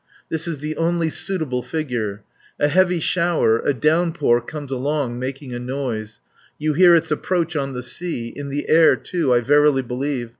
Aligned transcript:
This 0.29 0.47
is 0.47 0.57
the 0.61 0.75
only 0.77 1.11
suitable 1.11 1.61
figure. 1.61 2.23
A 2.59 2.69
heavy 2.69 2.99
shower, 2.99 3.59
a 3.59 3.71
downpour, 3.71 4.41
comes 4.41 4.71
along, 4.71 5.19
making 5.19 5.53
a 5.53 5.59
noise. 5.59 6.21
You 6.57 6.73
hear 6.73 6.95
its 6.95 7.11
approach 7.11 7.55
on 7.55 7.73
the 7.73 7.83
sea, 7.83 8.29
in 8.29 8.49
the 8.49 8.67
air, 8.67 8.95
too, 8.95 9.31
I 9.31 9.41
verily 9.41 9.83
believe. 9.83 10.29